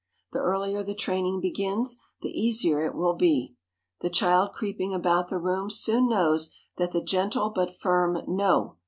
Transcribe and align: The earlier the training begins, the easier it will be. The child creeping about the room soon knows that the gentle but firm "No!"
The 0.31 0.39
earlier 0.39 0.81
the 0.81 0.95
training 0.95 1.41
begins, 1.41 1.99
the 2.23 2.29
easier 2.29 2.83
it 2.83 2.95
will 2.95 3.13
be. 3.13 3.53
The 3.99 4.09
child 4.09 4.51
creeping 4.51 4.95
about 4.95 5.29
the 5.29 5.37
room 5.37 5.69
soon 5.69 6.09
knows 6.09 6.49
that 6.77 6.91
the 6.91 7.01
gentle 7.03 7.51
but 7.51 7.77
firm 7.77 8.19
"No!" 8.27 8.77